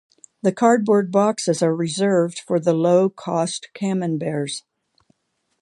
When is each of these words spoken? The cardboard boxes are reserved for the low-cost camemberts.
The 0.41 0.51
cardboard 0.51 1.11
boxes 1.11 1.61
are 1.61 1.75
reserved 1.75 2.39
for 2.39 2.59
the 2.59 2.73
low-cost 2.73 3.69
camemberts. 3.75 4.63